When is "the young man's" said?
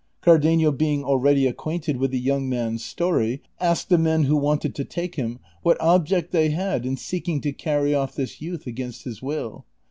2.09-2.83